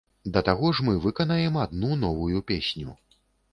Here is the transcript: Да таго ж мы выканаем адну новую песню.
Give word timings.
Да 0.37 0.41
таго 0.47 0.71
ж 0.77 0.85
мы 0.87 0.95
выканаем 1.03 1.61
адну 1.65 2.01
новую 2.07 2.43
песню. 2.51 2.99